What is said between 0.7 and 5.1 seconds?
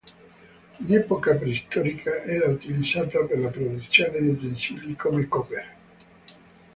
In epoca preistorica era utilizzata per la produzione di utensili